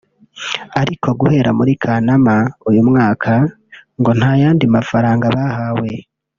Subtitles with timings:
[0.81, 2.35] ariko guhera muri Kanama
[2.69, 3.33] uyu mwaka
[3.99, 5.89] ngo nta yandi mafaranga bahawe